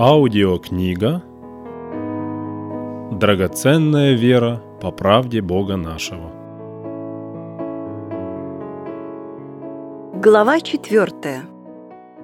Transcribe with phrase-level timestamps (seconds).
[0.00, 1.24] Аудиокнига
[3.18, 6.30] «Драгоценная вера по правде Бога нашего».
[10.22, 11.42] Глава 4.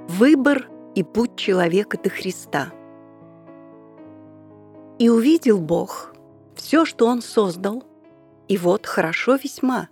[0.06, 2.68] Выбор и путь человека до Христа.
[5.00, 6.14] «И увидел Бог
[6.54, 7.82] все, что Он создал,
[8.46, 9.88] и вот хорошо весьма.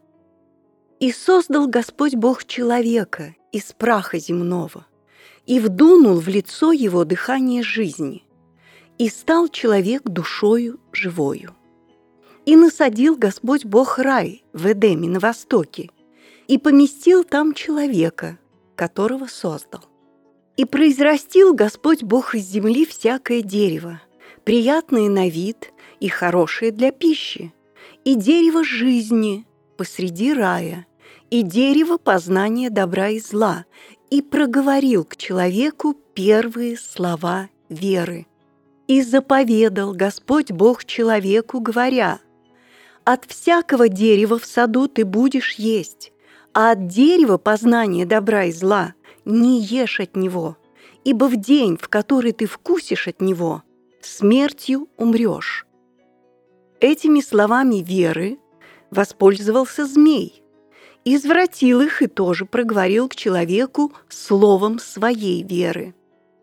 [1.01, 4.87] И создал Господь Бог человека из праха земного,
[5.47, 8.25] и вдунул в лицо его дыхание жизни,
[8.99, 11.55] и стал человек душою живою.
[12.45, 15.91] И насадил Господь Бог рай в Эдеме на востоке,
[16.49, 18.39] и поместил там человека,
[18.77, 19.85] которого создал.
[20.57, 24.03] И произрастил Господь Бог из земли всякое дерево,
[24.45, 27.55] приятное на вид и хорошее для пищи,
[28.05, 30.87] и дерево жизни посреди рая,
[31.31, 33.65] и дерево познания добра и зла,
[34.13, 38.27] и проговорил к человеку первые слова веры.
[38.87, 42.21] И заповедал Господь Бог человеку, говоря,
[43.05, 46.13] «От всякого дерева в саду ты будешь есть,
[46.53, 48.93] а от дерева познания добра и зла
[49.25, 50.59] не ешь от него,
[51.05, 53.63] ибо в день, в который ты вкусишь от него,
[54.03, 55.67] смертью умрешь».
[56.81, 58.39] Этими словами веры
[58.91, 60.39] воспользовался змей–
[61.05, 65.95] извратил их и тоже проговорил к человеку словом своей веры.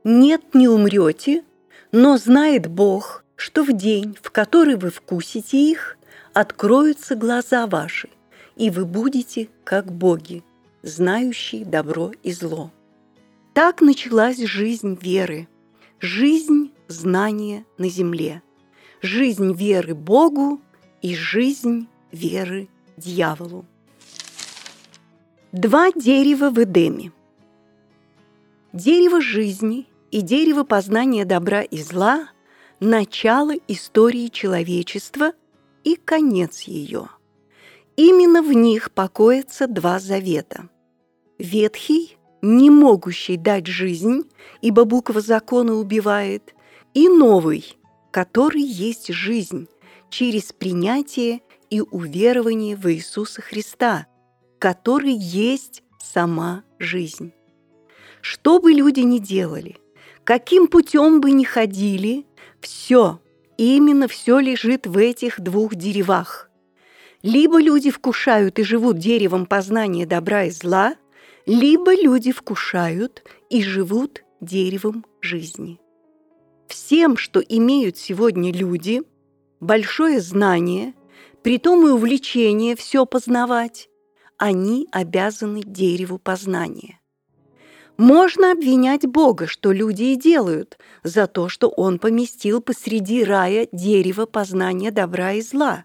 [0.03, 1.43] «Нет, не умрете,
[1.91, 5.97] но знает Бог, что в день, в который вы вкусите их,
[6.33, 8.09] откроются глаза ваши,
[8.55, 10.43] и вы будете как боги,
[10.83, 12.71] знающие добро и зло».
[13.53, 15.47] Так началась жизнь веры,
[15.99, 18.41] жизнь знания на земле,
[19.01, 20.61] жизнь веры Богу
[21.01, 23.65] и жизнь веры дьяволу.
[25.51, 27.11] Два дерева в Эдеме.
[28.71, 32.29] Дерево жизни и дерево познания добра и зла–
[32.79, 35.33] начало истории человечества
[35.83, 37.09] и конец ее.
[37.95, 40.69] Именно в них покоятся два завета.
[41.39, 44.29] Ветхий, не могущий дать жизнь,
[44.61, 46.53] ибо буква закона убивает,
[46.93, 47.75] и новый,
[48.11, 49.67] который есть жизнь
[50.11, 54.05] через принятие и уверование в Иисуса Христа–
[54.59, 57.31] который есть сама жизнь.
[58.21, 59.77] Что бы люди ни делали,
[60.25, 62.25] каким путем бы ни ходили,
[62.59, 63.19] все,
[63.57, 66.49] именно все лежит в этих двух деревах.
[67.23, 70.95] Либо люди вкушают и живут деревом познания добра и зла,
[71.45, 75.79] либо люди вкушают и живут деревом жизни.
[76.67, 79.01] Всем, что имеют сегодня люди,
[79.59, 80.93] большое знание,
[81.41, 83.89] притом и увлечение все познавать,
[84.39, 86.99] они обязаны дереву познания.
[87.97, 94.25] Можно обвинять Бога, что люди и делают, за то, что Он поместил посреди рая дерево
[94.25, 95.83] познания добра и зла.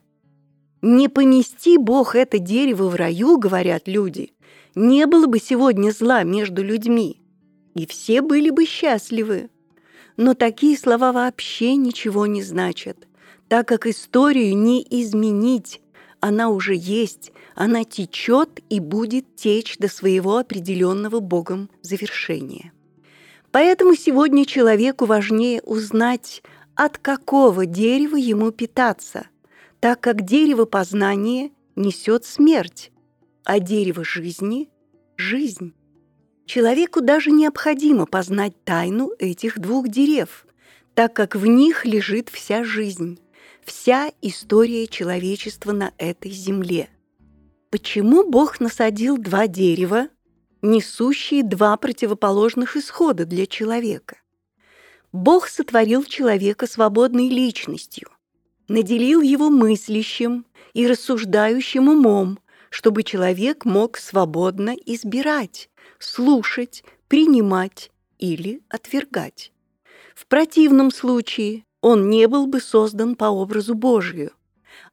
[0.81, 4.33] Не помести Бог это дерево в раю, говорят люди,
[4.77, 7.21] не было бы сегодня зла между людьми,
[7.75, 9.51] и все были бы счастливы.
[10.17, 13.09] Но такие слова вообще ничего не значат,
[13.49, 15.81] так как историю не изменить,
[16.25, 22.73] она уже есть, она течет и будет течь до своего определенного Богом завершения.
[23.53, 26.43] Поэтому сегодня человеку важнее узнать,
[26.75, 29.27] от какого дерева ему питаться,
[29.81, 32.91] так как дерево познания несет смерть,
[33.45, 34.71] а дерево жизни–
[35.19, 35.75] жизнь.
[36.47, 40.47] Человеку даже необходимо познать тайну этих двух дерев,
[40.95, 43.19] так как в них лежит вся жизнь
[43.65, 46.89] вся история человечества на этой земле.
[47.71, 50.09] Почему Бог насадил два дерева,
[50.63, 54.17] несущие два противоположных исхода для человека?
[55.13, 58.11] Бог сотворил человека свободной личностью,
[58.69, 62.39] наделил его мыслящим и рассуждающим умом,
[62.71, 69.53] чтобы человек мог свободно избирать, слушать, принимать или отвергать.
[70.15, 74.33] В противном случае он не был бы создан по образу Божию,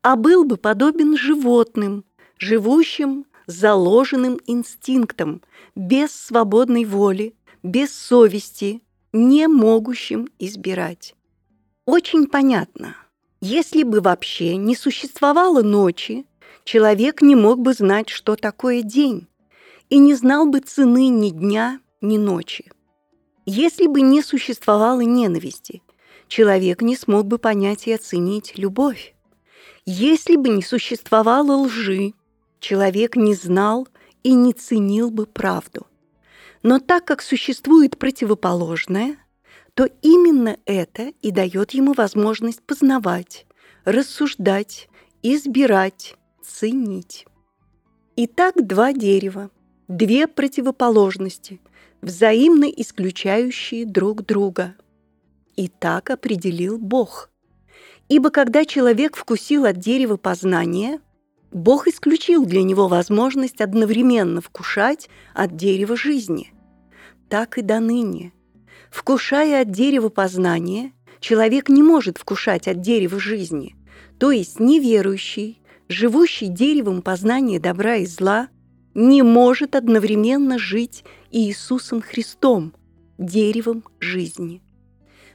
[0.02, 2.04] а был бы подобен животным,
[2.38, 5.42] живущим заложенным инстинктом,
[5.74, 7.34] без свободной воли,
[7.64, 8.82] без совести,
[9.14, 11.16] не могущим избирать.
[11.86, 12.98] Очень понятно,
[13.40, 16.26] если бы вообще не существовало ночи,
[16.66, 19.28] человек не мог бы знать, что такое день,
[19.90, 22.70] и не знал бы цены ни дня, ни ночи.
[23.46, 25.82] Если бы не существовало ненависти,
[26.32, 29.14] человек не смог бы понять и оценить любовь.
[29.86, 32.14] Если бы не существовало лжи,
[32.62, 33.88] человек не знал
[34.24, 35.88] и не ценил бы правду.
[36.64, 39.18] Но так как существует противоположное,
[39.74, 43.46] то именно это и дает ему возможность познавать,
[43.84, 44.88] рассуждать,
[45.22, 47.26] избирать, ценить.
[48.16, 49.50] Итак, два дерева,
[49.90, 51.60] две противоположности,
[52.02, 54.76] взаимно исключающие друг друга.
[55.56, 57.30] И так определил Бог.
[58.10, 61.00] Ибо когда человек вкусил от дерева познания,
[61.52, 66.54] Бог исключил для него возможность одновременно вкушать от дерева жизни.
[67.30, 68.34] Так и до ныне.
[68.90, 73.76] Вкушая от дерева познания, человек не может вкушать от дерева жизни,
[74.20, 78.50] то есть неверующий, живущий деревом познания добра и зла,
[78.94, 82.74] не может одновременно жить Иисусом Христом,
[83.18, 84.62] деревом жизни.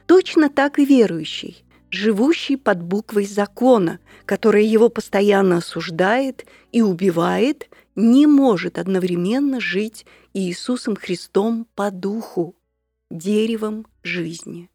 [0.07, 8.25] Точно так и верующий, живущий под буквой закона, которая его постоянно осуждает и убивает, не
[8.25, 12.55] может одновременно жить Иисусом Христом по духу,
[13.11, 14.69] деревом жизни.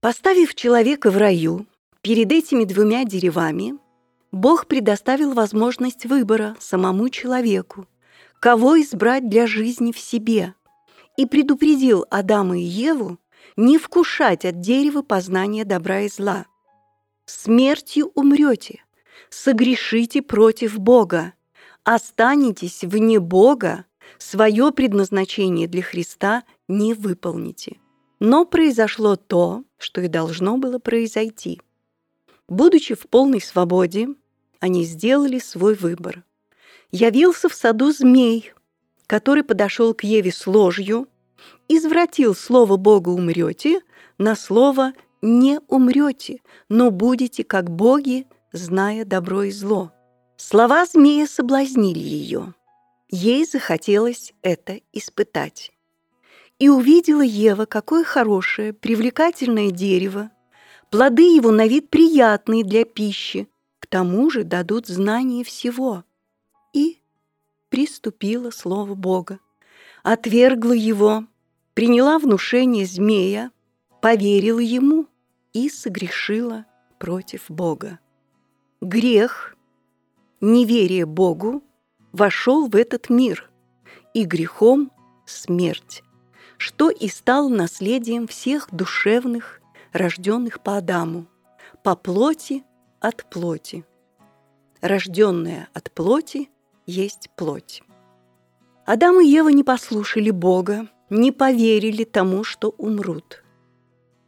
[0.00, 1.66] Поставив человека в раю
[2.00, 3.78] перед этими двумя деревами,
[4.30, 7.88] Бог предоставил возможность выбора самому человеку,
[8.38, 10.54] кого избрать для жизни в себе,
[11.16, 13.18] и предупредил Адама и Еву
[13.56, 16.46] не вкушать от дерева познания добра и зла.
[17.26, 18.84] Смертью умрете,
[19.30, 21.34] согрешите против Бога,
[21.84, 23.84] останетесь вне Бога,
[24.18, 27.76] свое предназначение для Христа не выполните.
[28.20, 31.60] Но произошло то, что и должно было произойти.
[32.48, 34.08] Будучи в полной свободе,
[34.60, 36.24] они сделали свой выбор.
[36.90, 38.52] Явился в саду змей,
[39.06, 41.06] который подошел к Еве с ложью,
[41.68, 43.80] извратил слово Бога «умрете»
[44.18, 44.92] на слово
[45.22, 49.92] «не умрете, но будете как боги, зная добро и зло».
[50.36, 52.54] Слова змея соблазнили ее.
[53.10, 55.72] Ей захотелось это испытать.
[56.58, 60.30] И увидела Ева, какое хорошее, привлекательное дерево.
[60.90, 63.48] Плоды его на вид приятные для пищи,
[63.80, 66.04] к тому же дадут знание всего.
[66.72, 67.00] И
[67.68, 69.40] приступила слово Бога,
[70.12, 71.26] отвергла его,
[71.74, 73.50] приняла внушение змея,
[74.00, 75.06] поверила ему
[75.52, 76.64] и согрешила
[76.98, 77.98] против Бога.
[78.80, 79.54] Грех,
[80.40, 81.62] неверие Богу,
[82.12, 83.50] вошел в этот мир,
[84.14, 84.90] и грехом
[85.26, 86.02] смерть,
[86.56, 89.60] что и стал наследием всех душевных,
[89.92, 91.26] рожденных по Адаму,
[91.84, 92.64] по плоти
[93.00, 93.84] от плоти.
[94.80, 96.48] Рожденная от плоти
[96.86, 97.82] есть плоть.
[98.90, 103.44] Адам и Ева не послушали Бога, не поверили тому, что умрут.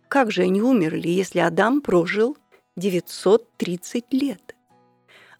[0.06, 2.36] Как же они умерли, если Адам прожил
[2.76, 4.54] 930 лет?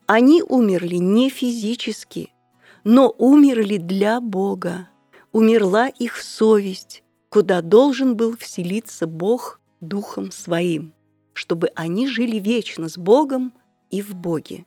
[0.06, 2.32] Они умерли не физически,
[2.82, 4.88] но умерли для Бога.
[5.32, 10.94] Умерла их совесть, куда должен был вселиться Бог Духом Своим,
[11.34, 13.52] чтобы они жили вечно с Богом
[13.90, 14.64] и в Боге.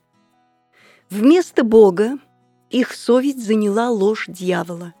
[1.10, 2.20] Вместо Бога
[2.74, 4.94] их совесть заняла ложь дьявола,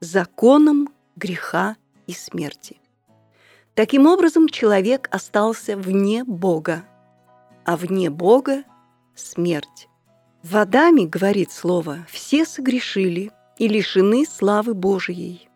[0.00, 1.76] законом греха
[2.08, 2.80] и смерти.
[3.74, 6.84] Таким образом, человек остался вне Бога,
[7.64, 8.64] а вне Бога
[9.14, 9.88] смерть.
[10.42, 15.48] В Адаме, говорит слово, все согрешили и лишены славы Божией.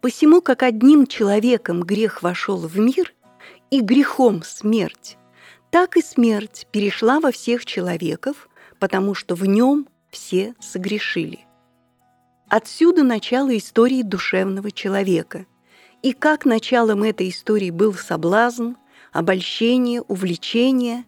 [0.00, 3.12] Посему, как одним человеком грех вошел в мир,
[3.70, 5.18] и грехом смерть,
[5.70, 11.40] так и смерть перешла во всех человеков, потому что в нем все согрешили.
[12.48, 15.46] Отсюда начало истории душевного человека.
[16.02, 18.72] И как началом этой истории был соблазн,
[19.10, 21.04] обольщение, увлечение,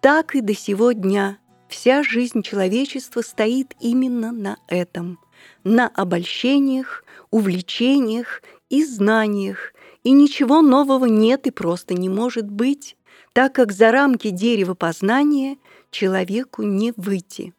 [0.00, 5.18] так и до сего дня вся жизнь человечества стоит именно на этом,
[5.64, 9.72] на обольщениях, увлечениях и знаниях,
[10.04, 12.96] и ничего нового нет и просто не может быть,
[13.32, 15.56] так как за рамки дерева познания
[15.90, 17.54] человеку не выйти.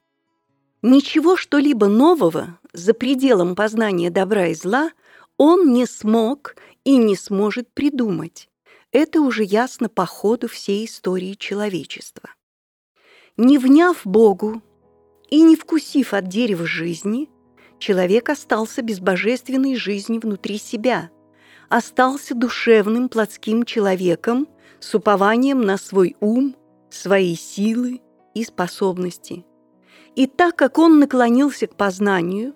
[0.84, 4.92] Ничего что-либо нового за пределом познания добра и зла
[5.38, 8.50] он не смог и не сможет придумать,
[8.92, 12.30] это уже ясно по ходу всей истории человечества.
[13.38, 14.62] Не вняв Богу
[15.30, 17.30] и не вкусив от дерева жизни,
[17.80, 21.12] человек остался без божественной жизни внутри себя,
[21.70, 24.50] остался душевным плотским человеком
[24.82, 26.58] с упованием на свой ум,
[26.90, 28.02] свои силы
[28.34, 29.46] и способности.
[30.15, 32.53] И так как он наклонился к познанию,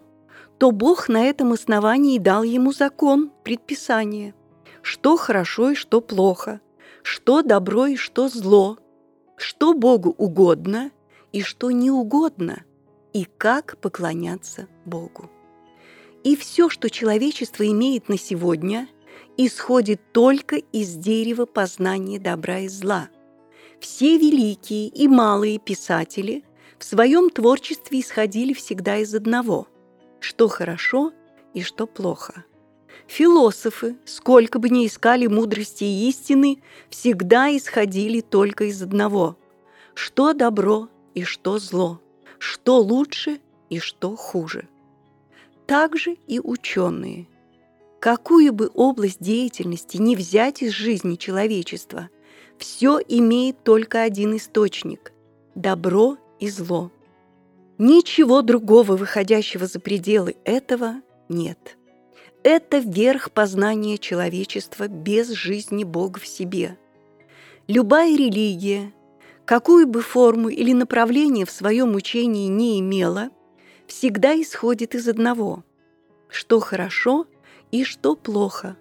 [0.58, 4.34] то Бог на этом основании дал ему закон, предписание–
[4.88, 6.62] что хорошо и что плохо,
[7.04, 8.78] что добро и что зло,
[9.36, 10.92] что Богу угодно
[11.34, 12.64] и что не угодно,
[13.12, 15.30] и как поклоняться Богу.
[16.24, 18.88] И все, что человечество имеет на сегодня,
[19.36, 23.10] исходит только из дерева познания добра и зла.
[23.82, 26.46] Все великие и малые писатели
[26.80, 29.68] в своем творчестве исходили всегда из одного–
[30.20, 31.14] что хорошо
[31.54, 32.44] и что плохо.
[33.08, 39.38] Философы, сколько бы ни искали мудрости и истины, всегда исходили только из одного–
[39.94, 42.00] что добро и что зло,
[42.38, 43.40] что лучше
[43.72, 44.68] и что хуже.
[45.66, 47.28] Также и ученые.
[48.00, 52.10] Какую бы область деятельности не взять из жизни человечества,
[52.60, 55.14] все имеет только один источник–
[55.56, 56.92] добро и зло.
[57.78, 61.78] Ничего другого, выходящего за пределы этого, нет.
[62.44, 66.78] Это верх познания человечества без жизни Бога в себе.
[67.68, 68.94] Любая религия,
[69.46, 73.30] какую бы форму или направление в своем учении не имела,
[73.88, 75.64] всегда исходит из одного–
[76.30, 77.28] что хорошо
[77.72, 78.78] и что плохо,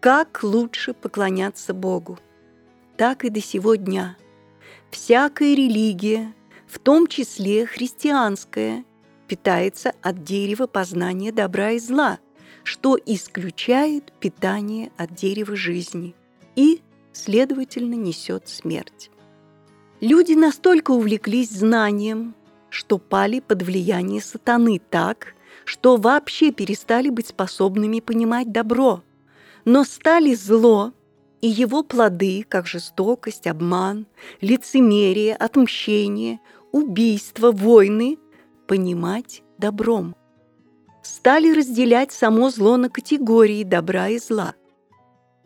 [0.00, 2.18] как лучше поклоняться Богу.
[2.96, 4.16] Так и до сего дня.
[4.90, 6.34] Всякая религия,
[6.70, 8.84] в том числе христианская,
[9.26, 12.20] питается от дерева познания добра и зла,
[12.62, 16.14] что исключает питание от дерева жизни
[16.54, 16.80] и,
[17.12, 19.10] следовательно, несет смерть.
[20.00, 22.36] Люди настолько увлеклись знанием,
[22.68, 25.34] что пали под влияние сатаны так,
[25.64, 29.02] что вообще перестали быть способными понимать добро,
[29.64, 30.92] но стали зло
[31.40, 34.06] и его плоды, как жестокость, обман,
[34.40, 36.40] лицемерие, отмщение,
[36.72, 38.18] убийство, войны,
[38.66, 40.14] понимать добром.
[41.02, 44.54] Стали разделять само зло на категории добра и зла.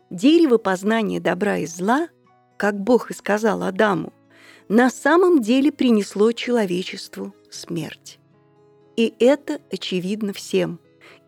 [0.09, 2.07] Дерево познания добра и зла,
[2.57, 4.13] как Бог и сказал Адаму,
[4.67, 8.19] на самом деле принесло человечеству смерть.
[8.95, 10.79] И это очевидно всем,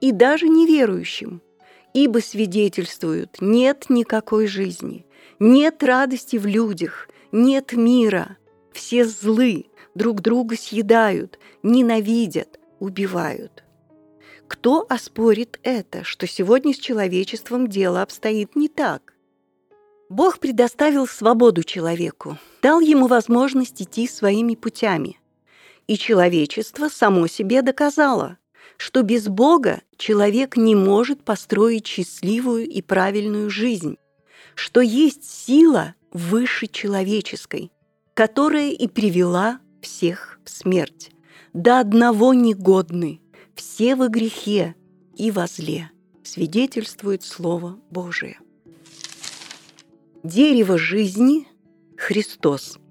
[0.02, 1.42] и даже неверующим,
[1.94, 5.06] ибо свидетельствуют, нет никакой жизни,
[5.40, 8.38] нет радости в людях, нет мира,
[8.72, 9.66] все злы,
[9.98, 13.64] друг друга съедают, ненавидят, убивают.
[14.48, 19.14] Кто оспорит это, что сегодня с человечеством дело обстоит не так?
[20.10, 25.20] Бог предоставил свободу человеку, дал ему возможность идти своими путями–
[25.88, 28.38] и человечество само себе доказало,
[28.76, 33.98] что без Бога человек не может построить счастливую и правильную жизнь,
[34.54, 37.72] что есть сила выше человеческой,
[38.14, 41.12] которая и привела всех в смерть.
[41.54, 43.22] До одного негодны,
[43.56, 44.76] все во грехе
[45.16, 45.92] и во зле,
[46.24, 48.40] свидетельствует Слово Божие.
[50.24, 51.48] Дерево жизни–
[51.98, 52.78] Христос–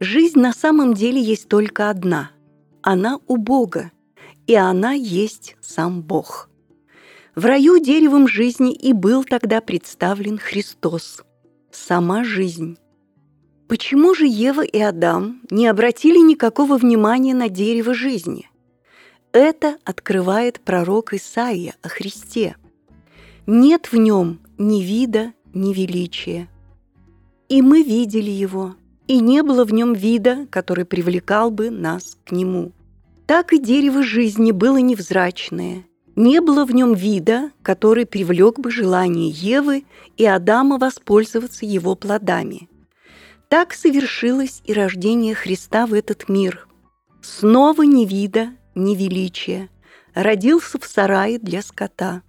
[0.00, 2.30] Жизнь на самом деле есть только одна.
[2.82, 3.92] Она у Бога,
[4.46, 6.50] и она есть сам Бог.
[7.34, 11.22] В раю деревом жизни и был тогда представлен Христос,
[11.70, 12.76] сама жизнь.
[13.68, 18.50] Почему же Ева и Адам не обратили никакого внимания на дерево жизни?
[19.32, 22.56] Это открывает пророк Исаия о Христе.
[23.46, 26.48] Нет в нем ни вида, ни величия.
[27.48, 28.76] И мы видели его,
[29.08, 32.72] и не было в нем вида, который привлекал бы нас к нему.
[33.26, 35.86] Так и дерево жизни было невзрачное.
[36.16, 39.84] Не было в нем вида, который привлек бы желание Евы
[40.18, 42.68] и Адама воспользоваться его плодами.
[43.48, 46.66] Так совершилось и рождение Христа в этот мир.
[47.22, 49.68] Снова ни вида, ни величия.
[50.14, 52.22] Родился в сарае для скота.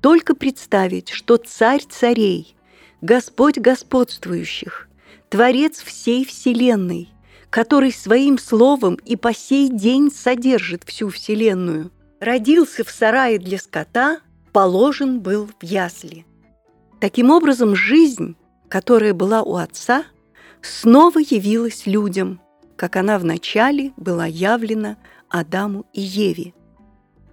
[0.00, 2.56] Только представить, что царь царей,
[3.00, 4.88] Господь господствующих,
[5.28, 7.08] Творец всей Вселенной,
[7.50, 14.20] который своим словом и по сей день содержит всю Вселенную, родился в сарае для скота,
[14.52, 16.24] положен был в ясли.
[17.00, 18.36] Таким образом, жизнь,
[18.68, 20.04] которая была у Отца,
[20.68, 22.40] снова явилась людям,
[22.76, 24.96] как она вначале была явлена
[25.28, 26.54] Адаму и Еве.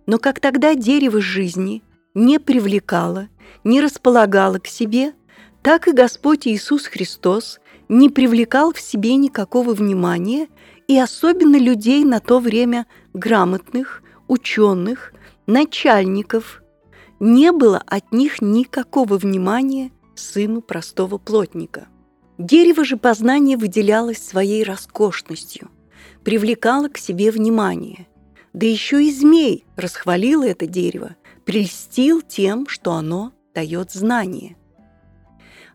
[0.06, 3.30] Но как тогда дерево жизни не привлекало,
[3.63, 5.13] не располагало к себе,
[5.62, 10.48] так и Господь Иисус Христос не привлекал в себе никакого внимания
[10.88, 15.13] и особенно людей на то время грамотных, ученых,
[15.48, 16.62] начальников.
[17.20, 21.88] Не было от них никакого внимания сыну простого плотника.
[22.38, 25.70] Дерево же познания выделялось своей роскошностью,
[26.24, 28.08] привлекало к себе внимание.
[28.54, 31.15] Да еще и змей расхвалил это дерево,
[31.46, 34.58] прельстил тем, что оно дает знание–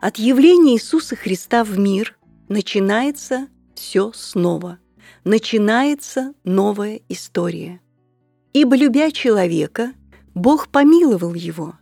[0.00, 2.16] от явления Иисуса Христа в мир
[2.48, 4.78] начинается все снова.
[5.24, 7.82] Начинается новая история.
[8.54, 9.92] Ибо, любя человека,
[10.34, 11.74] Бог помиловал его,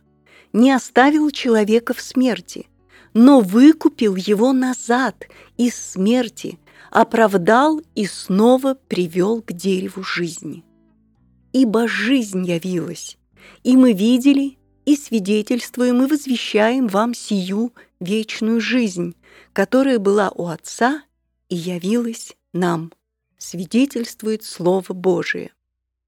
[0.51, 2.67] не оставил человека в смерти,
[3.13, 6.59] но выкупил его назад из смерти,
[6.91, 10.63] оправдал и снова привел к дереву жизни.
[11.51, 13.17] Ибо жизнь явилась,
[13.63, 19.15] и мы видели, и свидетельствуем, и возвещаем вам сию вечную жизнь,
[19.53, 21.03] которая была у Отца
[21.47, 22.91] и явилась нам,
[23.37, 25.51] свидетельствует Слово Божие.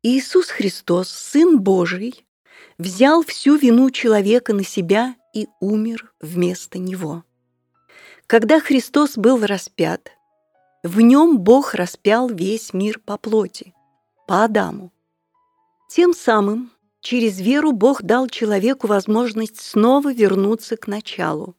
[0.03, 2.25] Иисус Христос, Сын Божий,
[2.79, 7.23] взял всю вину человека на себя и умер вместо него.
[8.27, 10.11] Когда Христос был распят,
[10.83, 13.73] в нем Бог распял весь мир по плоти,
[14.27, 14.91] по Адаму.
[15.89, 16.71] Тем самым
[17.01, 21.55] через веру Бог дал человеку возможность снова вернуться к началу,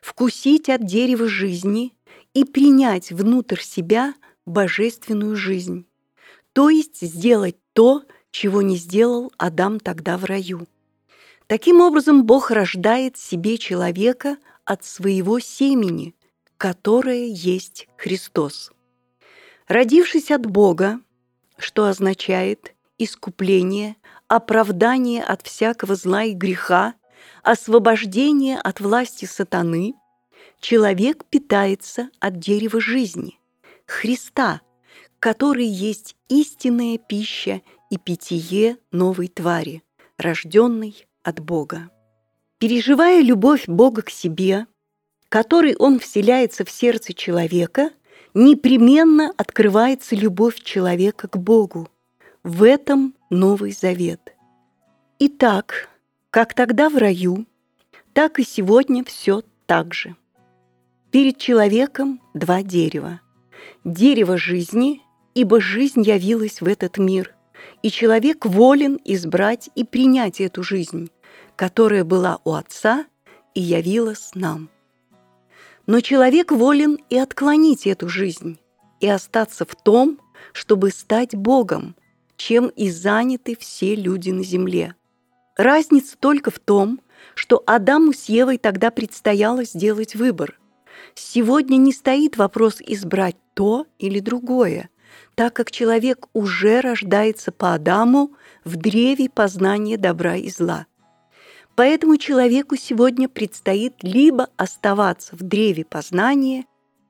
[0.00, 1.92] вкусить от дерева жизни
[2.34, 4.14] и принять внутрь себя
[4.46, 5.86] божественную жизнь,
[6.52, 10.66] то есть сделать то, чего не сделал Адам тогда в раю.
[11.46, 16.14] Таким образом, Бог рождает себе человека от своего семени,
[16.56, 18.72] которое есть Христос.
[19.68, 21.00] Родившись от Бога,
[21.58, 23.96] что означает искупление,
[24.26, 26.94] оправдание от всякого зла и греха,
[27.42, 29.94] освобождение от власти сатаны,
[30.60, 33.38] человек питается от дерева жизни,
[33.86, 34.62] Христа,
[35.18, 37.60] который есть истинная пища
[37.90, 39.82] и питье новой твари,
[40.16, 41.90] рожденной от Бога.
[42.58, 44.66] Переживая любовь Бога к себе,
[45.28, 47.90] которой Он вселяется в сердце человека,
[48.34, 51.88] непременно открывается любовь человека к Богу.
[52.44, 54.34] В этом Новый Завет.
[55.18, 55.88] Итак,
[56.30, 57.46] как тогда в раю,
[58.12, 60.14] так и сегодня все так же.
[61.10, 63.20] Перед человеком два дерева.
[63.84, 65.00] Дерево жизни,
[65.34, 67.34] ибо жизнь явилась в этот мир,
[67.82, 71.10] и человек волен избрать и принять эту жизнь,
[71.56, 73.06] которая была у Отца
[73.54, 74.70] и явилась нам.
[75.86, 78.58] Но человек волен и отклонить эту жизнь,
[79.00, 80.18] и остаться в том,
[80.52, 81.94] чтобы стать Богом,
[82.36, 84.94] чем и заняты все люди на земле.
[85.56, 87.00] Разница только в том,
[87.34, 90.58] что Адаму с Евой тогда предстояло сделать выбор.
[91.14, 94.90] Сегодня не стоит вопрос избрать то или другое,
[95.34, 98.32] так как человек уже рождается по Адаму
[98.64, 100.86] в древе познания добра и зла.
[101.76, 106.66] Поэтому человеку сегодня предстоит либо оставаться в древе познания,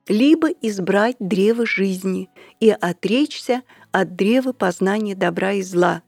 [0.07, 6.01] либо избрать древо жизни и отречься от древа познания добра и зла.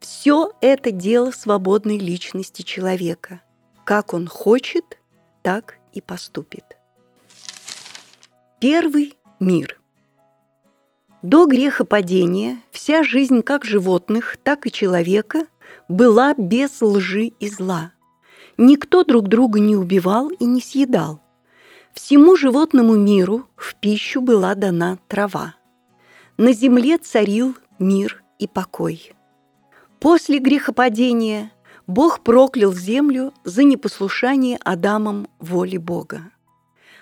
[0.00, 3.40] Все это дело свободной личности человека.
[3.84, 4.98] Как он хочет,
[5.42, 6.64] так и поступит.
[8.60, 9.80] Первый мир.
[11.22, 15.46] До грехопадения вся жизнь как животных, так и человека
[15.88, 17.92] была без лжи и зла.
[18.56, 21.20] Никто друг друга не убивал и не съедал.
[21.94, 25.54] Всему животному миру в пищу была дана трава.
[26.36, 29.12] На земле царил мир и покой.
[29.98, 31.50] После грехопадения
[31.86, 36.30] Бог проклял землю за непослушание Адамом воли Бога.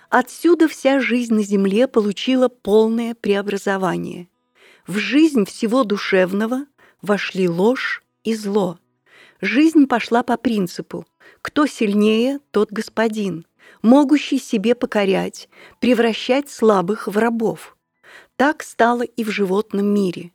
[0.09, 4.29] Отсюда вся жизнь на земле получила полное преобразование.
[4.87, 6.66] В жизнь всего душевного
[7.03, 8.78] вошли ложь и зло.
[9.40, 11.06] Жизнь пошла по принципу
[11.40, 13.46] «кто сильнее, тот господин»,
[13.82, 15.48] могущий себе покорять,
[15.80, 17.76] превращать слабых в рабов.
[18.36, 20.32] Так стало и в животном мире.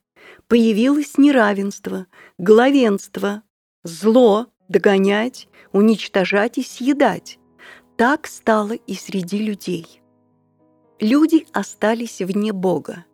[0.47, 3.43] Появилось неравенство, главенство,
[3.83, 7.39] зло догонять, уничтожать и съедать.
[7.97, 10.01] Так стало и среди людей.
[10.99, 13.05] Люди остались вне Бога,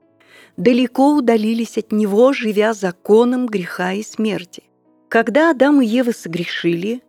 [0.57, 4.63] далеко удалились от Него, живя законом греха и смерти.
[5.09, 7.01] Когда Адам и Ева согрешили,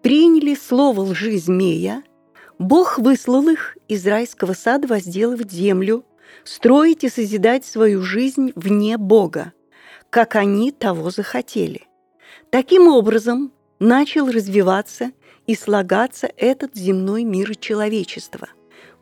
[0.00, 2.04] приняли слово лжи змея,
[2.58, 6.04] Бог выслал их из райского сада возделывать землю,
[6.44, 9.52] строить и созидать свою жизнь вне Бога,
[10.08, 11.82] как они того захотели.
[12.50, 15.10] Таким образом начал развиваться
[15.48, 18.48] и слагаться этот земной мир человечества,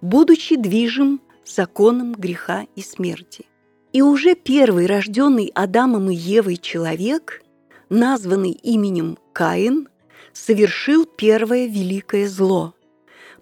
[0.01, 3.45] будучи движим законом греха и смерти.
[3.93, 7.43] И уже первый рожденный Адамом и Евой человек–
[7.91, 9.89] названный именем Каин,
[10.33, 12.75] совершил первое великое зло.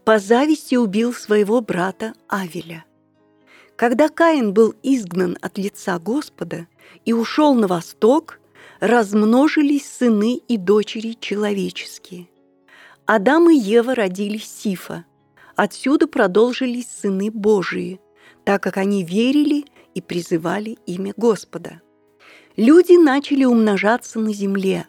[0.05, 2.85] По зависти убил своего брата Авеля.
[3.77, 6.67] Когда Каин был изгнан от лица Господа
[7.05, 8.41] и ушел на восток,
[8.81, 12.29] размножились сыны и дочери человеческие.
[13.07, 15.05] Адам и Ева родились Сифа.
[15.57, 18.01] Отсюда продолжились сыны Божии,
[18.45, 21.83] так как они верили и призывали имя Господа–
[22.59, 24.87] люди начали умножаться на земле.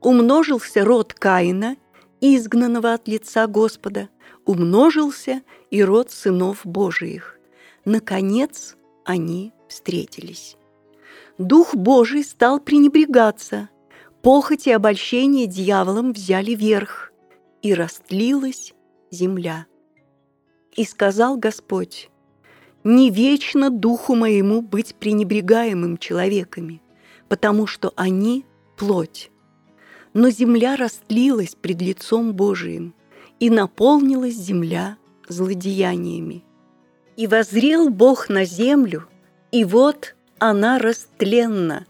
[0.00, 1.76] Умножился род Каина,
[2.20, 4.08] изгнанного от лица Господа,
[4.46, 7.38] умножился и род сынов Божиих.
[7.84, 10.56] Наконец они встретились.
[11.38, 13.68] Дух Божий стал пренебрегаться,
[14.22, 17.12] похоть и обольщение дьяволом взяли верх,
[17.60, 18.72] и растлилась
[19.10, 19.66] земля.
[20.74, 22.08] И сказал Господь,
[22.84, 26.81] «Не вечно духу моему быть пренебрегаемым человеками,
[27.32, 28.44] потому что они–
[28.76, 29.30] плоть.
[30.12, 32.92] Но земля растлилась пред лицом Божиим,
[33.40, 36.44] и наполнилась земля злодеяниями.
[37.16, 39.08] И возрел Бог на землю,
[39.50, 41.86] и вот она растленна,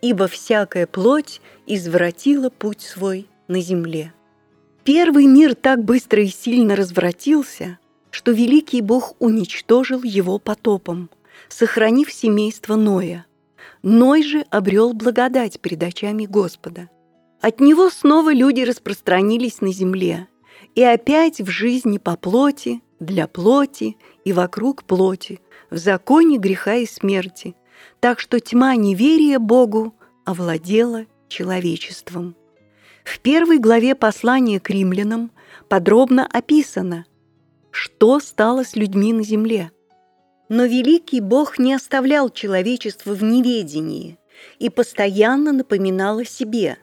[0.00, 4.14] ибо всякая плоть извратила путь свой на земле.
[4.84, 7.80] Первый мир так быстро и сильно развратился,
[8.12, 11.10] что великий Бог уничтожил его потопом,
[11.48, 13.26] сохранив семейство Ноя.
[13.86, 16.88] Ной же обрел благодать перед очами Господа.
[17.42, 20.26] От него снова люди распространились на земле,
[20.74, 26.86] и опять в жизни по плоти, для плоти и вокруг плоти, в законе греха и
[26.86, 27.54] смерти,
[28.00, 29.94] так что тьма неверия Богу
[30.24, 32.36] овладела человечеством.
[33.04, 35.30] В первой главе послания к римлянам
[35.68, 37.04] подробно описано,
[37.70, 39.72] что стало с людьми на земле.
[40.48, 44.18] Но великий Бог не оставлял человечество в неведении
[44.58, 46.78] и постоянно напоминал о себе,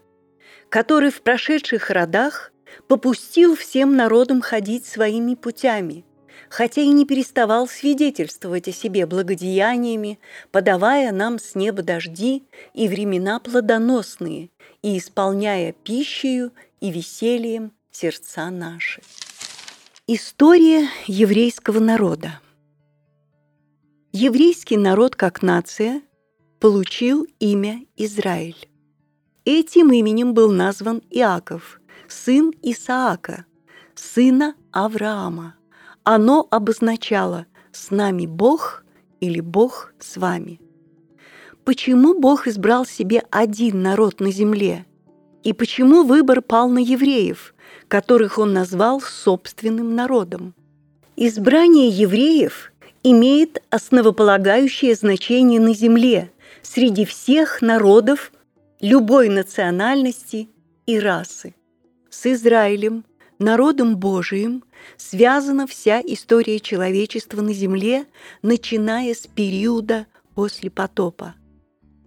[0.69, 2.51] который в прошедших родах
[2.87, 6.05] попустил всем народам ходить своими путями,
[6.49, 10.19] хотя и не переставал свидетельствовать о себе благодеяниями,
[10.51, 12.43] подавая нам с неба дожди
[12.73, 14.49] и времена плодоносные,
[14.81, 19.01] и исполняя пищею и весельем сердца наши.
[20.07, 22.39] История еврейского народа
[24.13, 26.01] Еврейский народ как нация
[26.59, 28.67] получил имя Израиль.
[29.45, 33.45] Этим именем был назван Иаков, сын Исаака,
[33.95, 35.55] сына Авраама.
[36.03, 38.83] Оно обозначало «с нами Бог»
[39.21, 40.59] или «Бог с вами».
[41.63, 44.85] Почему Бог избрал себе один народ на земле?
[45.43, 47.55] И почему выбор пал на евреев,
[47.87, 50.53] которых он назвал собственным народом?
[51.15, 52.70] Избрание евреев
[53.03, 58.31] имеет основополагающее значение на земле среди всех народов
[58.79, 60.49] любой национальности
[60.85, 61.55] и расы.
[62.09, 63.05] С Израилем,
[63.39, 64.63] народом Божиим,
[64.97, 68.05] связана вся история человечества на земле,
[68.41, 71.35] начиная с периода после потопа–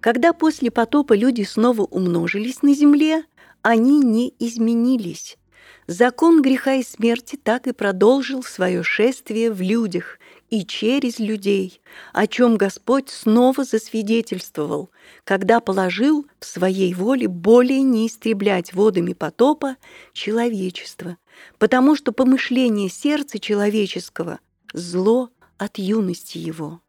[0.04, 3.24] когда после потопа люди снова умножились на земле,
[3.62, 5.38] они не изменились.
[5.86, 10.18] Закон греха и смерти так и продолжил свое шествие в людях
[10.50, 11.80] и через людей,
[12.12, 14.90] о чем Господь снова засвидетельствовал,
[15.24, 19.76] когда положил в своей воле более не истреблять водами потопа
[20.12, 21.16] человечество,
[21.58, 24.40] потому что помышление сердца человеческого–
[24.74, 26.80] зло от юности его.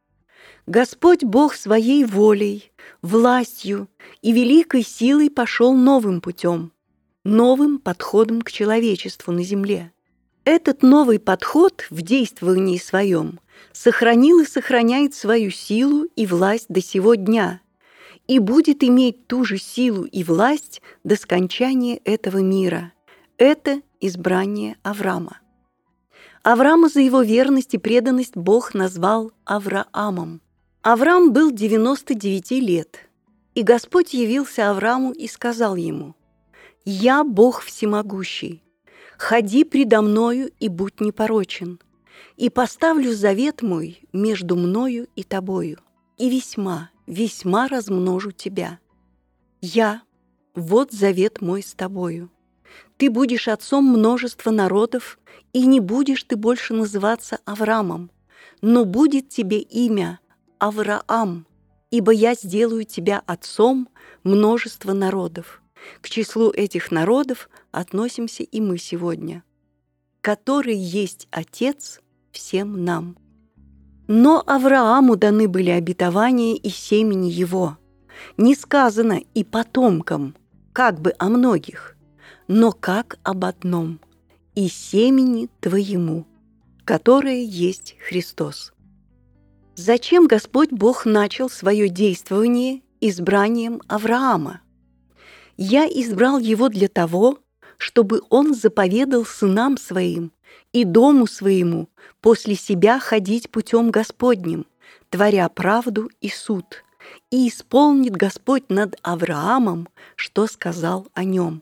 [0.68, 3.88] Господь Бог своей волей, властью
[4.22, 6.72] и великой силой пошел новым путем,
[7.24, 9.92] новым подходом к человечеству на земле.
[10.44, 13.40] Этот новый подход в действовании своем
[13.74, 17.62] сохранил и сохраняет свою силу и власть до сего дня
[18.28, 22.94] и будет иметь ту же силу и власть до скончания этого мира.
[23.38, 25.40] Это избрание Авраама.
[26.44, 30.42] Авраама за его верность и преданность Бог назвал Авраамом.
[30.82, 33.00] Авраам был 99 лет,
[33.56, 36.16] и Господь явился Аврааму и сказал ему,
[36.84, 38.62] «Я Бог всемогущий,
[39.18, 41.80] ходи предо мною и будь непорочен,
[42.38, 45.80] и поставлю завет мой между мною и тобою,
[46.18, 48.80] и весьма, весьма размножу тебя.
[49.62, 50.02] Я,
[50.54, 52.30] вот завет мой с тобою.
[52.98, 55.20] Ты будешь отцом множества народов,
[55.54, 58.12] и не будешь ты больше называться Авраамом,
[58.62, 60.20] но будет тебе имя–
[60.60, 61.46] Авраам,
[61.92, 63.90] ибо я сделаю тебя отцом
[64.24, 65.62] множества народов.
[66.02, 69.44] К числу этих народов относимся и мы сегодня,
[70.22, 72.02] который есть Отец
[72.36, 73.18] всем нам.
[74.08, 77.78] Но Аврааму даны были обетования и семени его.
[78.38, 80.36] Не сказано и потомкам,
[80.74, 81.98] как бы о многих,
[82.48, 84.00] но как об одном,
[84.54, 86.26] и семени твоему,
[86.86, 88.74] которое есть Христос.
[89.76, 94.62] Зачем Господь Бог начал свое действование избранием Авраама?
[95.58, 97.40] Я избрал его для того,
[97.78, 100.32] чтобы он заповедал сынам своим
[100.72, 101.90] и дому своему
[102.26, 104.66] после себя ходить путем Господним,
[105.12, 106.84] творя правду и суд,
[107.30, 111.62] и исполнит Господь над Авраамом, что сказал о нем.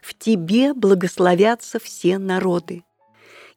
[0.00, 2.82] в тебе благословятся все народы.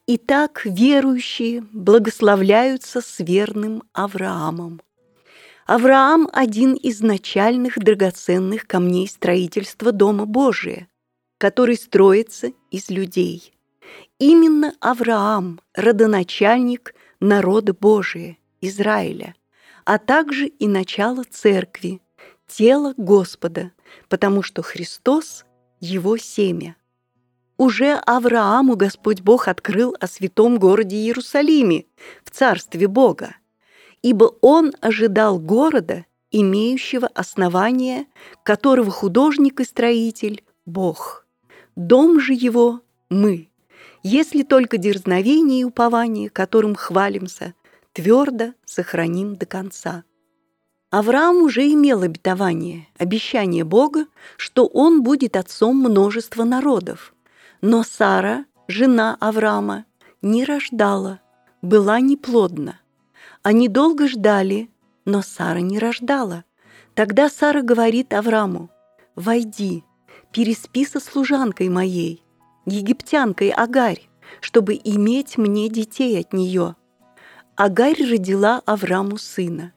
[0.05, 4.81] Итак, верующие благословляются с верным Авраамом.
[5.65, 10.89] Авраам– один из начальных драгоценных камней строительства Дома Божия,
[11.37, 13.52] который строится из людей.
[14.19, 19.35] Именно Авраам– родоначальник народа Божия, Израиля,
[19.85, 22.01] а также и начало церкви,
[22.47, 23.71] тело Господа,
[24.09, 25.45] потому что Христос–
[25.79, 26.75] его семя.
[27.57, 31.85] Уже Аврааму Господь Бог открыл о святом городе Иерусалиме
[32.23, 33.35] в царстве Бога–
[34.03, 38.05] ибо он ожидал города, имеющего основание,
[38.43, 41.25] которого художник и строитель– Бог.
[41.75, 43.49] Дом же его– мы,
[44.03, 47.53] если только дерзновение и упование, которым хвалимся,
[47.93, 50.03] твердо сохраним до конца.
[50.91, 54.05] Авраам уже имел обетование, обещание Бога,
[54.37, 57.15] что он будет отцом множества народов.
[57.61, 59.85] Но Сара, жена Авраама,
[60.21, 61.21] не рождала,
[61.61, 62.79] была неплодна.
[63.41, 64.69] Они долго ждали,
[65.05, 66.43] но Сара не рождала.
[66.93, 68.69] Тогда Сара говорит Аврааму,
[69.15, 69.83] «Войди,
[70.31, 72.23] переспи со служанкой моей,
[72.65, 74.09] египтянкой Агарь,
[74.41, 76.75] чтобы иметь мне детей от нее».
[77.55, 79.73] Агарь родила Аврааму сына,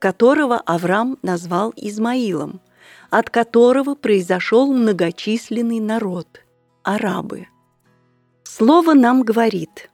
[0.00, 2.60] которого Авраам назвал Измаилом,
[3.08, 6.42] от которого произошел многочисленный народ–
[6.82, 7.46] арабы.
[8.42, 9.90] Слово нам говорит,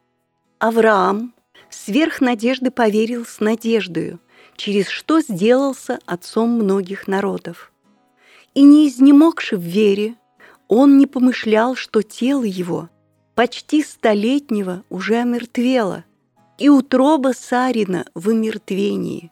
[0.59, 1.35] Авраам
[1.69, 4.19] сверх надежды поверил с надеждою,
[4.57, 7.71] через что сделался отцом многих народов.
[8.55, 10.15] И не изнемогши в вере,
[10.69, 12.89] он не помышлял, что тело его,
[13.35, 16.05] почти столетнего, уже омертвело,
[16.59, 19.31] и утроба Сарина в омертвении,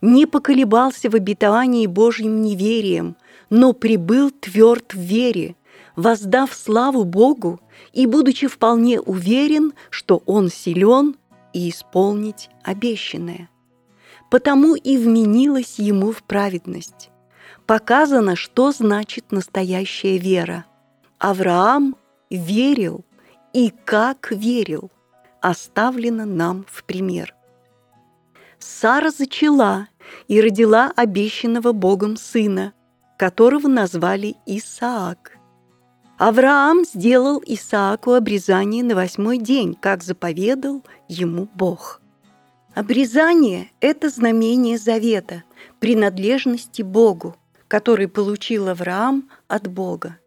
[0.00, 3.16] не поколебался в обетовании Божьим неверием,
[3.48, 5.56] но прибыл тверд в вере,
[5.96, 7.60] воздав славу Богу
[7.92, 11.16] и будучи вполне уверен, что Он силен
[11.52, 13.48] и исполнить обещанное.
[14.30, 17.10] Потому и вменилось ему в праведность.
[17.66, 20.66] Показано, что значит настоящая вера.
[21.26, 21.96] Авраам
[22.28, 23.02] верил
[23.54, 24.90] и как верил,
[25.40, 27.34] оставлено нам в пример.
[28.58, 29.88] Сара зачала
[30.28, 32.74] и родила обещанного Богом сына,
[33.16, 35.38] которого назвали Исаак.
[36.18, 42.02] Авраам сделал Исааку обрезание на восьмой день, как заповедал ему Бог.
[42.74, 45.42] Обрезание– это знамение завета,
[45.80, 47.34] принадлежности Богу,
[47.66, 50.18] который получил Авраам от Бога.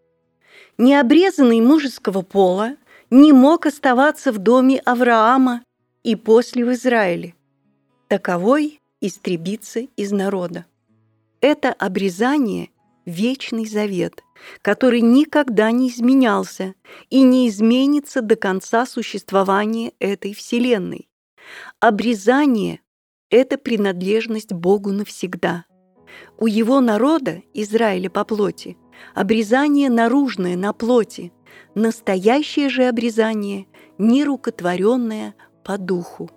[0.78, 2.76] Необрезанный мужеского пола
[3.10, 5.64] не мог оставаться в доме Авраама
[6.04, 7.36] и после в Израиле.
[8.08, 10.66] Таковой истребиться из народа.
[11.42, 12.70] Это обрезание–
[13.06, 14.24] вечный завет–
[14.62, 16.74] который никогда не изменялся
[17.10, 21.10] и не изменится до конца существования этой Вселенной.
[21.80, 22.82] Обрезание–
[23.30, 25.66] это принадлежность Богу навсегда.
[26.38, 28.78] У его народа, Израиля по плоти,
[29.14, 31.32] обрезание наружное на плоти,
[31.76, 36.30] настоящее же обрезание– нерукотворенное по духу.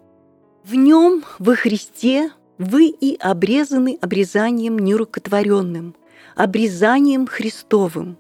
[0.65, 5.95] В нем, во Христе, вы и обрезаны обрезанием нерукотворенным,
[6.37, 8.19] обрезанием Христовым.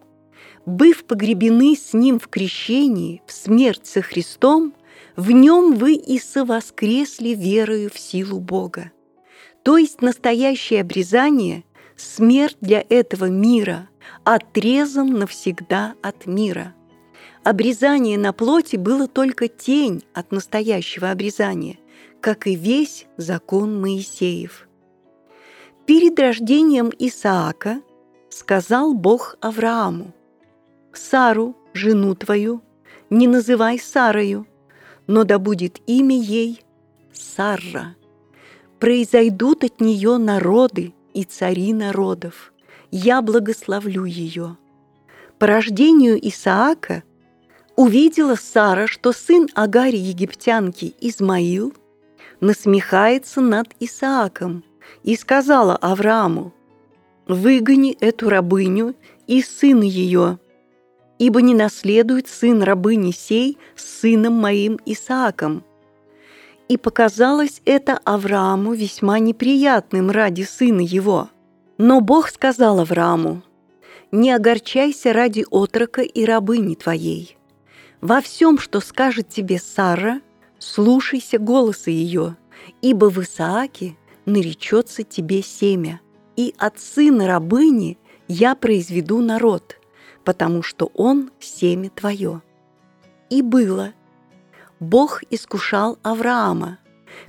[0.66, 4.74] Быв погребены с Ним в крещении, в смерть со Христом,
[5.16, 8.92] в Нем вы и совоскресли верою в силу Бога.
[9.62, 11.64] То есть настоящее обрезание–
[12.00, 13.88] смерть для этого мира,
[14.24, 16.74] отрезан навсегда от мира.
[17.44, 21.78] Обрезание на плоти было только тень от настоящего обрезания,
[22.20, 24.68] как и весь закон Моисеев.
[25.86, 27.80] Перед рождением Исаака
[28.28, 30.12] сказал Бог Аврааму,
[30.92, 32.62] «Сару, жену твою,
[33.08, 34.46] не называй Сарою,
[35.06, 36.62] но да будет имя ей
[37.12, 37.96] Сарра.
[38.78, 42.52] Произойдут от нее народы и цари народов.
[42.90, 44.56] Я благословлю ее».
[45.38, 47.02] По рождению Исаака
[47.76, 51.72] увидела Сара, что сын Агари египтянки Измаил
[52.40, 54.64] насмехается над Исааком
[55.02, 56.52] и сказала Аврааму,
[57.26, 58.94] выгони эту рабыню
[59.26, 60.38] и сына ее,
[61.18, 65.64] ибо не наследует сын рабыни сей с сыном моим Исааком».
[66.70, 71.28] И показалось это Аврааму весьма неприятным ради сына его.
[71.78, 73.42] Но Бог сказал Аврааму,
[74.12, 77.36] «Не огорчайся ради отрока и рабыни твоей.
[78.00, 80.20] Во всем, что скажет тебе Сара,
[80.60, 82.36] слушайся голоса ее,
[82.82, 86.00] ибо в Исааке наречется тебе семя,
[86.36, 89.76] и от сына рабыни я произведу народ,
[90.24, 92.42] потому что он семя твое.
[93.28, 93.92] И было.
[94.80, 96.78] Бог искушал Авраама,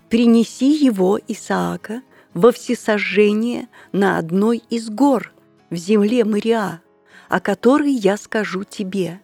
[0.10, 2.02] принеси его, Исаака,
[2.34, 5.34] во всесожжение на одной из гор
[5.70, 6.82] в земле Мариа,
[7.28, 9.22] о которой я скажу тебе.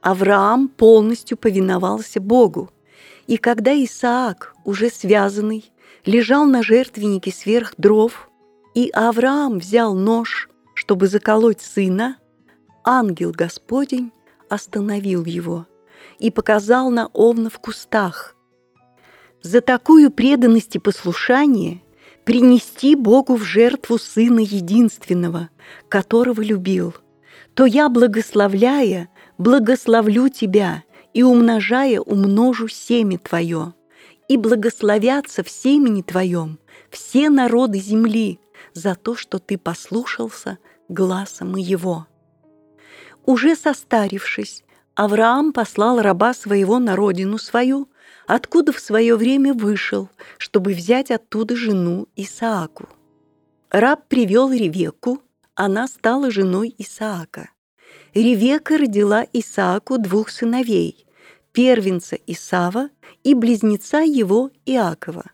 [0.00, 2.70] Авраам полностью повиновался Богу,
[3.26, 5.70] и когда Исаак, уже связанный,
[6.06, 8.30] лежал на жертвеннике сверх дров,
[8.74, 12.16] и Авраам взял нож, чтобы заколоть сына,
[12.84, 14.12] ангел Господень
[14.48, 15.66] остановил его
[16.24, 18.34] и показал на овна в кустах.
[19.42, 21.82] За такую преданность и послушание
[22.24, 25.50] принести Богу в жертву Сына Единственного,
[25.90, 26.94] которого любил,
[27.52, 33.74] то я, благословляя, благословлю тебя и, умножая, умножу семя твое,
[34.26, 36.58] и благословятся в семени твоем
[36.88, 38.40] все народы земли
[38.72, 40.56] за то, что ты послушался
[40.88, 42.06] гласа моего.
[43.26, 47.88] Уже состарившись, Авраам послал раба своего на родину свою,
[48.26, 52.88] откуда в свое время вышел, чтобы взять оттуда жену Исааку.
[53.70, 55.20] Раб привел Ревеку,
[55.56, 57.50] она стала женой Исаака.
[58.14, 61.06] Ревека родила Исааку двух сыновей,
[61.52, 62.90] первенца Исава
[63.24, 65.24] и близнеца его Иакова.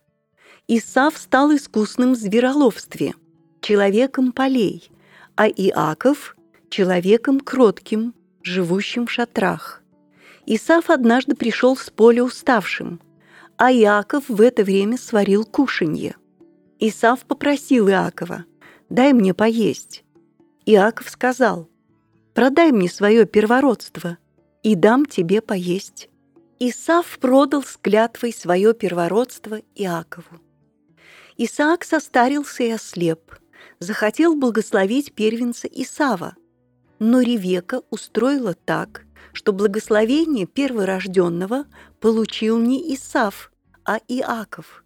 [0.68, 3.14] Исав стал искусным в звероловстве,
[3.61, 4.90] человеком полей,
[5.37, 6.35] а Иаков–
[6.70, 9.83] человеком кротким, живущим в шатрах.
[10.46, 13.00] Исав однажды пришел с поля уставшим,
[13.57, 16.16] а Иаков в это время сварил кушанье.
[16.79, 18.44] Исав попросил Иакова,
[18.88, 20.03] «Дай мне поесть».
[20.66, 21.68] Иаков сказал,
[22.35, 24.18] «Продай мне свое первородство,
[24.62, 26.09] и дам тебе поесть».
[26.59, 30.40] Исав продал с клятвой свое первородство Иакову.
[31.38, 33.35] Исаак состарился и ослеп,
[33.79, 36.35] захотел благословить первенца Исава,
[37.01, 41.65] но Ревека устроила так, что благословение перворожденного
[41.99, 43.51] получил не Исав,
[43.85, 44.85] а Иаков.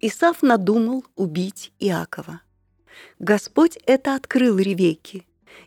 [0.00, 2.40] Исав надумал убить Иакова.
[3.18, 5.24] Господь это открыл Ревеке,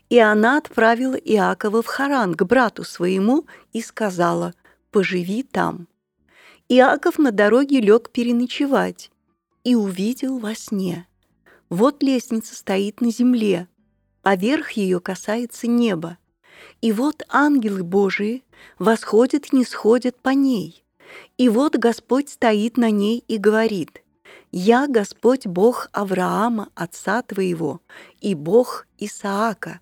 [0.08, 4.54] и она отправила Иакова в Харан к брату своему и сказала
[4.90, 5.88] «Поживи там».
[6.68, 9.10] Иаков на дороге лег переночевать
[9.62, 11.06] и увидел во сне.
[11.68, 13.68] Вот лестница стоит на земле,
[14.26, 16.18] а верх ее касается неба.
[16.80, 18.42] И вот ангелы Божии
[18.76, 20.84] восходят и не сходят по ней.
[21.38, 24.02] И вот Господь стоит на ней и говорит,
[24.50, 27.80] «Я Господь Бог Авраама, отца твоего,
[28.20, 29.78] и Бог Исаака.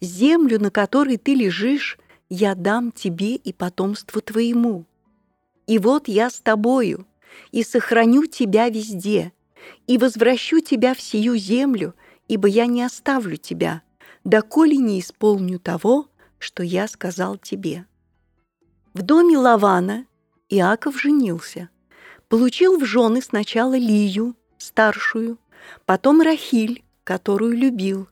[0.00, 4.86] Землю, на которой ты лежишь, я дам тебе и потомству твоему.
[5.68, 7.06] И вот я с тобою,
[7.52, 9.32] и сохраню тебя везде,
[9.86, 11.94] и возвращу тебя в сию землю,
[12.28, 13.82] ибо я не оставлю тебя,
[14.24, 17.86] доколе не исполню того, что я сказал тебе».
[18.94, 20.06] В доме Лавана
[20.48, 21.68] Иаков женился.
[22.28, 25.38] Получил в жены сначала Лию, старшую,
[25.86, 28.08] потом Рахиль, которую любил,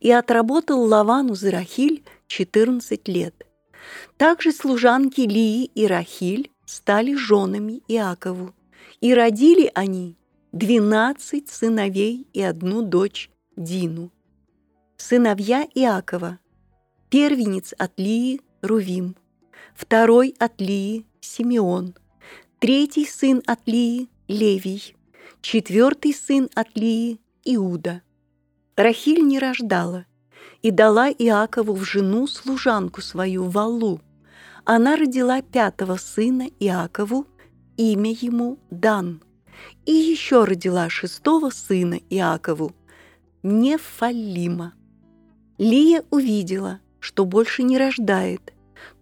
[0.00, 3.46] и отработал Лавану за Рахиль 14 лет.
[4.16, 8.54] Также служанки Лии и Рахиль стали женами Иакову,
[9.00, 10.16] и родили они
[10.52, 14.10] двенадцать сыновей и одну дочь Дину.
[14.98, 16.38] Сыновья Иакова.
[17.08, 19.16] Первенец от Лии– Рувим.
[19.74, 21.94] Второй от Лии– Симеон.
[22.58, 24.94] Третий сын от Лии– Левий.
[25.40, 28.02] Четвертый сын от Лии– Иуда.
[28.76, 30.04] Рахиль не рождала
[30.60, 34.02] и дала Иакову в жену служанку свою Валу.
[34.66, 37.26] Она родила пятого сына Иакову,
[37.78, 39.22] имя ему Дан,
[39.86, 42.74] и еще родила шестого сына Иакову,
[43.48, 44.74] Нефалима.
[45.56, 48.52] Лия увидела, что больше не рождает,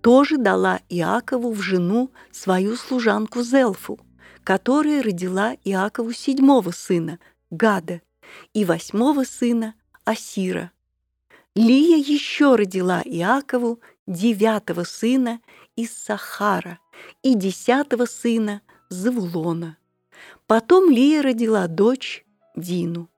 [0.02, 3.98] тоже дала Иакову в жену свою служанку Зелфу,
[4.44, 8.02] которая родила Иакову седьмого сына, Гада,
[8.52, 10.72] и восьмого сына, Асира.
[11.54, 15.40] Лия еще родила Иакову девятого сына
[15.74, 16.80] из Сахара
[17.22, 18.60] и десятого сына
[18.90, 19.78] Завулона.
[20.46, 23.08] Потом Лия родила дочь Дину.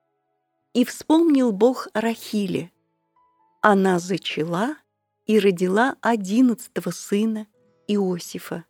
[0.76, 2.70] И вспомнил Бог Рахиле.
[3.62, 4.76] Она зачала
[5.24, 7.46] и родила одиннадцатого сына
[7.88, 8.66] Иосифа.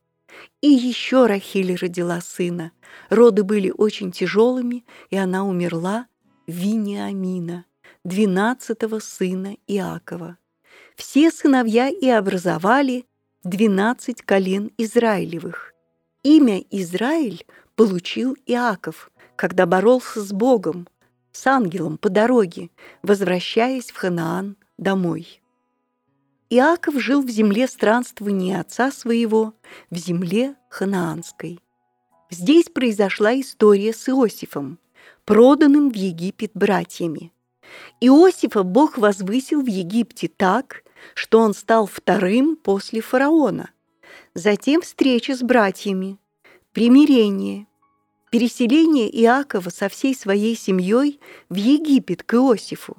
[0.60, 2.70] И еще Рахиль родила сына.
[3.10, 6.06] Роды были очень тяжелыми, и она умерла
[6.46, 7.64] Виниамина,
[8.04, 10.38] двенадцатого сына Иакова.
[10.94, 13.04] Все сыновья и образовали
[13.42, 15.74] двенадцать колен Израилевых.
[16.22, 17.44] Имя Израиль
[17.74, 20.86] получил Иаков, когда боролся с Богом,
[21.36, 22.70] с ангелом по дороге,
[23.02, 25.42] возвращаясь в Ханаан домой.
[26.48, 29.54] Иаков жил в земле странствования отца своего,
[29.90, 31.60] в земле ханаанской.
[32.30, 34.78] Здесь произошла история с Иосифом,
[35.24, 37.32] проданным в Египет братьями.
[38.00, 40.84] Иосифа Бог возвысил в Египте так,
[41.14, 43.70] что он стал вторым после фараона.
[44.34, 46.18] Затем встреча с братьями,
[46.72, 47.66] примирение,
[48.36, 52.98] переселение Иакова со всей своей семьей в Египет к Иосифу.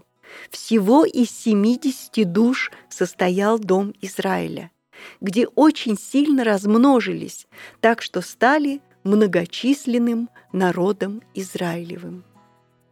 [0.49, 4.71] Всего из 70 душ состоял дом Израиля,
[5.21, 7.45] где очень сильно размножились,
[7.81, 12.23] так что стали многочисленным народом Израилевым.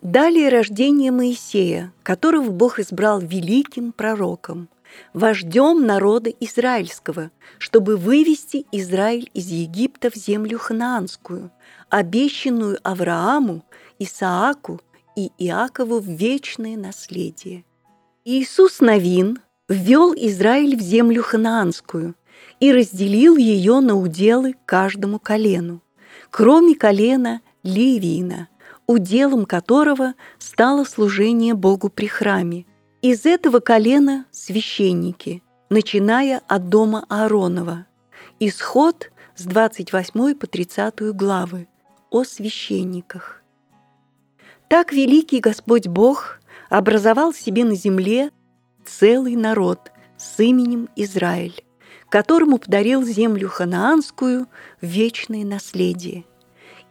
[0.03, 4.69] Далее рождение Моисея, которого Бог избрал великим пророком,
[5.13, 11.51] вождем народа израильского, чтобы вывести Израиль из Египта в землю ханаанскую,
[11.89, 13.63] обещанную Аврааму,
[13.99, 14.81] Исааку
[15.15, 17.63] и Иакову в вечное наследие.
[18.25, 19.39] Иисус Новин
[19.69, 22.15] ввел Израиль в землю ханаанскую
[22.59, 25.81] и разделил ее на уделы каждому колену,
[26.29, 28.47] кроме колена Левиина,
[28.87, 32.65] уделом которого стало служение Богу при храме.
[33.07, 37.85] Из этого колена священники, начиная от дома Ааронова.
[38.39, 41.67] Исход с 28 по 30 главы
[42.09, 43.43] о священниках.
[44.69, 48.31] Так великий Господь Бог образовал себе на земле
[48.83, 51.63] целый народ с именем Израиль,
[52.09, 54.47] которому подарил землю ханаанскую
[54.81, 56.25] в вечное наследие.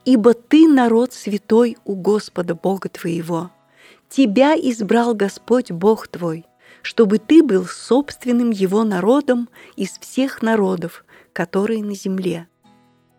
[0.04, 3.50] Ибо ты народ святой у Господа Бога твоего.
[4.14, 6.46] Тебя избрал Господь Бог твой,
[6.82, 12.46] чтобы ты был собственным его народом из всех народов, которые на земле.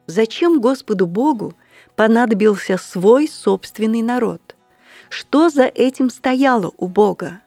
[0.08, 1.54] Зачем Господу Богу
[1.98, 4.56] понадобился свой собственный народ.
[5.10, 7.42] Что за этим стояло у Бога?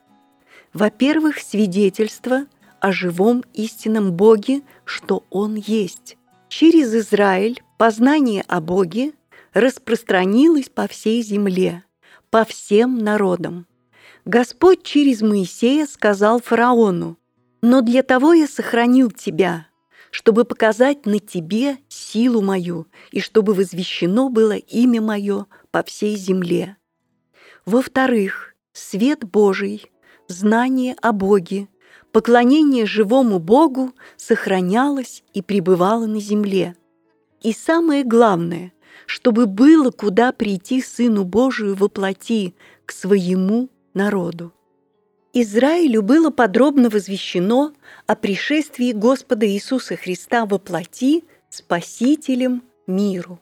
[0.74, 2.44] Во-первых, свидетельство
[2.80, 6.18] о живом истинном Боге, что Он есть.
[6.50, 9.14] Через Израиль познание о Боге
[9.54, 11.82] распространилось по всей земле,
[12.30, 13.66] по всем народам.
[14.24, 17.18] Господь через Моисея сказал фараону,
[17.62, 19.66] «Но для того я сохранил тебя,
[20.10, 26.76] чтобы показать на тебе силу мою и чтобы возвещено было имя мое по всей земле.
[27.66, 29.90] Во-вторых, свет Божий,
[30.28, 31.68] знание о Боге,
[32.12, 36.76] поклонение живому Богу сохранялось и пребывало на земле.
[37.42, 38.72] И самое главное,
[39.08, 42.54] чтобы было куда прийти Сыну Божию во плоти
[42.84, 44.52] к своему народу.
[45.32, 47.72] Израилю было подробно возвещено
[48.06, 53.40] о пришествии Господа Иисуса Христа во плоти Спасителем миру.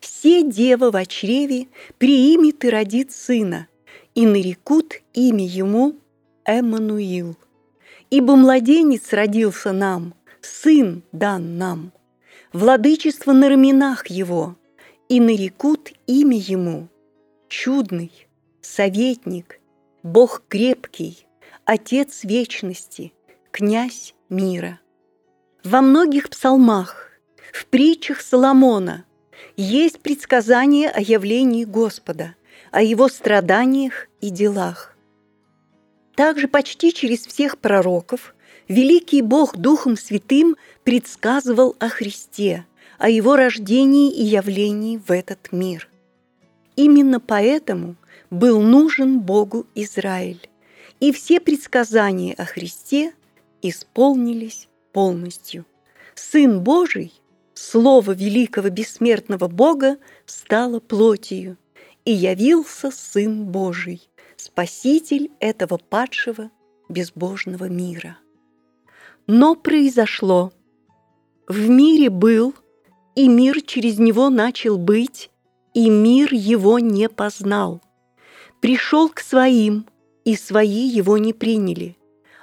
[0.00, 3.68] Все дева в чреве приимет и родит сына,
[4.14, 5.96] и нарекут имя ему
[6.46, 7.36] Эммануил.
[8.08, 11.92] Ибо младенец родился нам, сын дан нам,
[12.54, 14.56] владычество на раменах его,
[15.08, 16.88] и нарекут имя ему
[17.48, 18.12] чудный,
[18.60, 19.60] советник–
[20.04, 21.26] Бог крепкий,
[21.64, 23.14] Отец вечности,
[23.50, 24.78] князь мира.
[25.64, 27.10] Во многих псалмах,
[27.54, 29.06] в притчах Соломона
[29.56, 32.34] есть предсказание о явлении Господа,
[32.70, 34.94] о его страданиях и делах.
[36.16, 38.34] Также почти через всех пророков
[38.68, 42.66] великий Бог Духом Святым предсказывал о Христе,
[43.04, 45.90] о его рождении и явлении в этот мир.
[46.74, 47.96] Именно поэтому
[48.30, 50.48] был нужен Богу Израиль,
[51.00, 53.12] и все предсказания о Христе
[53.60, 55.66] исполнились полностью.
[56.14, 57.12] Сын Божий,
[57.52, 61.58] Слово великого бессмертного Бога, стало плотью,
[62.06, 66.50] и явился Сын Божий, Спаситель этого падшего
[66.88, 68.16] безбожного мира.
[69.26, 70.54] Но произошло.
[71.46, 72.54] В мире был,
[73.14, 75.30] и мир через него начал быть,
[75.72, 77.80] и мир его не познал
[78.64, 79.84] пришел к своим,
[80.24, 81.98] и свои его не приняли.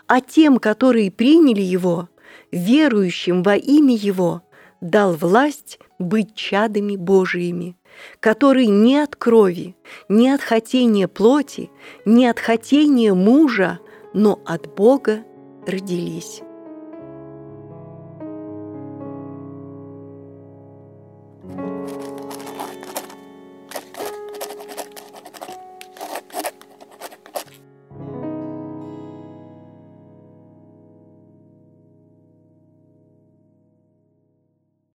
[0.06, 2.10] А тем, которые приняли его,
[2.52, 4.44] верующим во имя его,
[4.82, 7.76] дал власть быть чадами Божиими,
[8.20, 9.76] которые не от крови,
[10.10, 11.72] не от хотения плоти,
[12.06, 13.80] не от хотения мужа,
[14.14, 15.24] но от Бога
[15.66, 16.44] родились.